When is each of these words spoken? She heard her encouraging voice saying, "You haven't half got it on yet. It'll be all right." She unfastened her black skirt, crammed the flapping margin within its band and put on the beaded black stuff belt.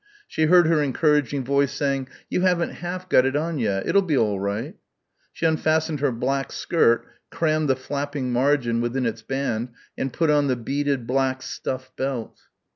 She 0.27 0.45
heard 0.47 0.65
her 0.65 0.81
encouraging 0.81 1.43
voice 1.45 1.71
saying, 1.71 2.07
"You 2.27 2.41
haven't 2.41 2.71
half 2.71 3.07
got 3.07 3.23
it 3.23 3.35
on 3.35 3.59
yet. 3.59 3.87
It'll 3.87 4.01
be 4.01 4.17
all 4.17 4.39
right." 4.39 4.75
She 5.31 5.45
unfastened 5.45 5.99
her 5.99 6.11
black 6.11 6.51
skirt, 6.51 7.05
crammed 7.29 7.69
the 7.69 7.75
flapping 7.75 8.33
margin 8.33 8.81
within 8.81 9.05
its 9.05 9.21
band 9.21 9.69
and 9.95 10.11
put 10.11 10.31
on 10.31 10.47
the 10.47 10.55
beaded 10.55 11.05
black 11.05 11.43
stuff 11.43 11.95
belt. 11.95 12.39